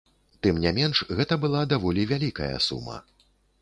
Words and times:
Тым 0.47 0.55
не 0.63 0.71
менш, 0.77 1.03
гэта 1.21 1.39
была 1.45 1.63
даволі 1.77 2.09
вялікая 2.15 2.53
сума. 2.71 3.03